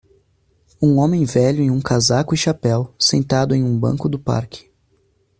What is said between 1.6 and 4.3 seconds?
em um casaco e chapéu sentado em um banco do